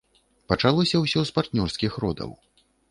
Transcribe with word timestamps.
Пачалося 0.53 1.03
ўсё 1.03 1.19
з 1.31 1.37
партнёрскіх 1.39 1.91
родаў. 2.07 2.31